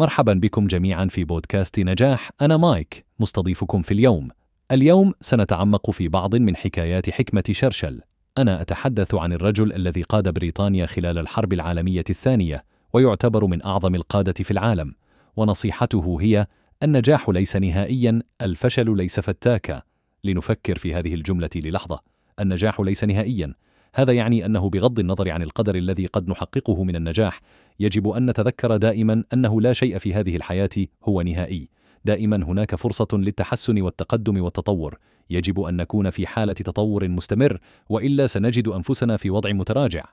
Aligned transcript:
مرحبا 0.00 0.32
بكم 0.32 0.66
جميعا 0.66 1.06
في 1.06 1.24
بودكاست 1.24 1.80
نجاح. 1.80 2.30
أنا 2.40 2.56
مايك 2.56 3.04
مستضيفكم 3.18 3.82
في 3.82 3.94
اليوم. 3.94 4.28
اليوم 4.72 5.12
سنتعمق 5.20 5.90
في 5.90 6.08
بعض 6.08 6.36
من 6.36 6.56
حكايات 6.56 7.10
حكمة 7.10 7.42
شرشل. 7.50 8.00
أنا 8.38 8.60
أتحدث 8.60 9.14
عن 9.14 9.32
الرجل 9.32 9.72
الذي 9.72 10.02
قاد 10.02 10.28
بريطانيا 10.34 10.86
خلال 10.86 11.18
الحرب 11.18 11.52
العالمية 11.52 12.04
الثانية 12.10 12.64
ويعتبر 12.92 13.46
من 13.46 13.64
أعظم 13.64 13.94
القادة 13.94 14.32
في 14.32 14.50
العالم. 14.50 14.94
ونصيحته 15.36 16.18
هي 16.20 16.46
النجاح 16.82 17.28
ليس 17.28 17.56
نهائيا 17.56 18.22
الفشل 18.42 18.96
ليس 18.96 19.20
فتاكا. 19.20 19.82
لنفكر 20.24 20.78
في 20.78 20.94
هذه 20.94 21.14
الجملة 21.14 21.50
للحظة. 21.56 22.00
النجاح 22.40 22.80
ليس 22.80 23.04
نهائيا. 23.04 23.54
هذا 23.94 24.12
يعني 24.12 24.46
أنه 24.46 24.70
بغض 24.70 24.98
النظر 24.98 25.30
عن 25.30 25.42
القدر 25.42 25.74
الذي 25.74 26.06
قد 26.06 26.28
نحققه 26.28 26.84
من 26.84 26.96
النجاح 26.96 27.40
يجب 27.80 28.08
أن 28.08 28.30
نتذكر 28.30 28.76
دائما 28.76 29.24
أنه 29.32 29.60
لا 29.60 29.72
شيء 29.72 29.98
في 29.98 30.14
هذه 30.14 30.36
الحياة 30.36 30.70
هو 31.04 31.22
نهائي. 31.22 31.68
دائما 32.04 32.36
هناك 32.36 32.74
فرصة 32.74 33.08
للتحسن 33.12 33.82
والتقدم 33.82 34.42
والتطور. 34.42 34.98
يجب 35.30 35.60
أن 35.60 35.76
نكون 35.76 36.10
في 36.10 36.26
حالة 36.26 36.52
تطور 36.52 37.08
مستمر 37.08 37.58
وإلا 37.88 38.26
سنجد 38.26 38.68
أنفسنا 38.68 39.16
في 39.16 39.30
وضع 39.30 39.52
متراجع. 39.52 40.04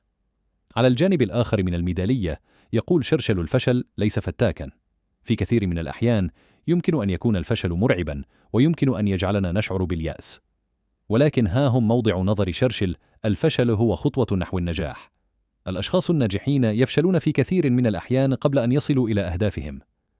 على 0.75 0.87
الجانب 0.87 1.21
الآخر 1.21 1.63
من 1.63 1.73
الميدالية 1.73 2.39
يقول 2.73 3.05
شرشل 3.05 3.39
الفشل 3.39 3.85
ليس 3.97 4.19
فتاكا. 4.19 4.69
في 5.23 5.35
كثير 5.35 5.67
من 5.67 5.79
الأحيان 5.79 6.29
يمكن 6.67 7.01
أن 7.01 7.09
يكون 7.09 7.35
الفشل 7.35 7.69
مرعبا 7.69 8.23
ويمكن 8.53 8.97
أن 8.97 9.07
يجعلنا 9.07 9.51
نشعر 9.51 9.83
باليأس. 9.83 10.46
ولكن 11.09 11.47
ها 11.47 11.67
هم 11.67 11.87
موضع 11.87 12.17
نظر 12.17 12.51
شرشل 12.51 12.95
الفشل 13.25 13.69
هو 13.71 13.95
خطوة 13.95 14.37
نحو 14.37 14.57
النجاح. 14.57 15.11
الأشخاص 15.67 16.09
الناجحين 16.09 16.63
يفشلون 16.63 17.19
في 17.19 17.31
كثير 17.31 17.69
من 17.69 17.87
الأحيان 17.87 18.33
قبل 18.33 18.59
أن 18.59 18.71
يصلوا 18.71 19.09
إلى 19.09 19.21
أهدافهم 19.21 19.79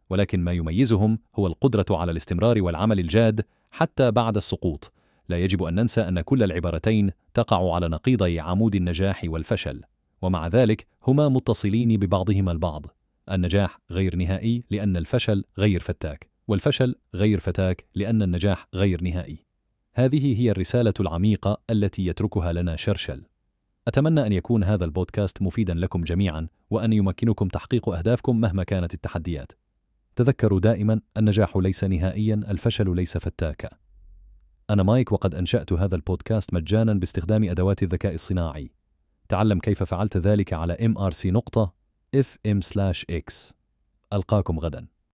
ولكن 0.10 0.40
ما 0.40 0.52
يميزهم 0.52 1.20
هو 1.36 1.48
القدرة 1.48 1.86
على 1.90 2.12
الاستمرار 2.12 2.62
والعمل 2.62 3.00
الجاد 3.00 3.46
حتى 3.72 4.12
بعد 4.12 4.38
السقوط. 4.38 4.92
لا 5.30 5.38
يجب 5.38 5.64
أن 5.64 5.76
ننسى 5.76 6.02
أن 6.02 6.22
كل 6.22 6.44
العبارتين 6.44 7.12
تقع 7.34 7.76
على 7.76 7.88
نقيضي 7.88 8.40
عمود 8.40 8.76
النجاح 8.76 9.22
والفشل 9.26 9.82
ومع 10.22 10.48
ذلك 10.48 10.88
هما 11.08 11.30
متصلين 11.30 12.00
ببعضهما 12.00 12.52
البعض. 12.52 12.86
النجاح 13.32 13.80
غير 13.92 14.16
نهائي 14.16 14.64
لأن 14.70 14.98
الفشل 14.98 15.44
غير 15.58 15.82
فتاك 15.82 16.30
والفشل 16.48 16.96
غير 17.16 17.40
فتاك 17.40 17.86
لأن 17.96 18.22
النجاح 18.22 18.68
غير 18.76 19.04
نهائي. 19.04 19.47
هذه 19.98 20.42
هي 20.42 20.52
الرسالة 20.52 20.94
العميقة 21.00 21.62
التي 21.70 22.06
يتركها 22.06 22.54
لنا 22.54 22.76
شرشل. 22.76 23.24
أتمنى 23.88 24.26
أن 24.26 24.32
يكون 24.32 24.64
هذا 24.64 24.86
البودكاست 24.86 25.42
مفيدا 25.42 25.74
لكم 25.74 26.04
جميعا 26.04 26.48
وأن 26.70 26.94
يمكنكم 26.94 27.48
تحقيق 27.48 27.90
أهدافكم 27.90 28.42
مهما 28.42 28.64
كانت 28.64 28.94
التحديات. 28.94 29.52
تذكروا 30.16 30.60
دائما 30.60 31.02
النجاح 31.18 31.58
ليس 31.58 31.84
نهائيا 31.84 32.36
الفشل 32.36 32.96
ليس 32.96 33.18
فتاكا. 33.18 33.70
أنا 34.70 34.84
مايك 34.84 35.12
وقد 35.12 35.36
أنشأت 35.36 35.74
هذا 35.74 35.96
البودكاست 35.96 36.54
مجانا 36.54 36.94
باستخدام 36.94 37.44
أدوات 37.50 37.84
الذكاء 37.84 38.14
الصناعي. 38.14 38.72
تعلم 39.30 39.60
كيف 39.60 39.84
فعلت 39.84 40.18
ذلك 40.18 40.54
على 40.54 40.76
mrc.fm/x 40.76 41.74
ألقاكم 44.14 44.60
غدا. 44.60 44.88